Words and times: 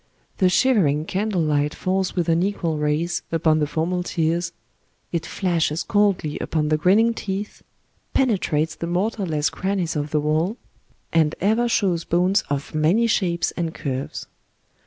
The 0.39 0.49
shivering 0.49 1.05
candlelight 1.05 1.75
falls 1.75 2.15
with 2.15 2.27
unequal 2.27 2.79
rays 2.79 3.21
upon 3.31 3.59
the 3.59 3.67
formal 3.67 4.01
tiers; 4.01 4.51
it 5.11 5.27
flashes 5.27 5.83
coldly 5.83 6.39
upon 6.39 6.69
the 6.69 6.77
grin 6.77 6.95
ning 6.97 7.13
teeth, 7.13 7.61
penetrates 8.15 8.73
the 8.73 8.87
mortarless 8.87 9.51
crannies 9.51 9.95
of 9.95 10.09
the 10.09 10.19
wall, 10.19 10.57
and 11.13 11.35
ever 11.39 11.69
shows 11.69 12.03
bones 12.03 12.41
of 12.49 12.73
many 12.73 13.05
shapes 13.05 13.51
and 13.51 13.75
curves. 13.75 14.25